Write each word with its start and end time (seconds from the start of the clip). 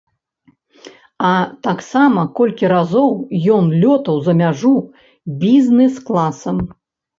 А 1.31 1.33
таксама 1.67 2.23
колькі 2.39 2.71
разоў 2.73 3.11
ён 3.59 3.65
лётаў 3.85 4.17
за 4.31 4.37
мяжу 4.41 4.75
бізнэс-класам. 5.47 6.57